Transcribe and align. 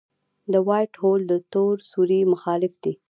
د 0.51 0.53
وائټ 0.67 0.91
هول 1.01 1.21
د 1.31 1.33
تور 1.51 1.75
سوري 1.89 2.19
مخالف 2.33 2.73
دی. 2.83 2.93